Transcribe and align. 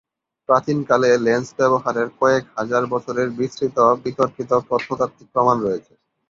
প্রাচীনকালে 0.49 1.09
লেন্স 1.25 1.47
ব্যবহারের 1.57 2.07
কয়েক 2.19 2.43
হাজার 2.57 2.83
বছরের 2.93 3.27
বিস্তৃত 3.39 3.77
বিতর্কিত 4.03 4.51
প্রত্নতাত্ত্বিক 4.67 5.27
প্রমাণ 5.33 5.57
রয়েছে,। 5.61 5.93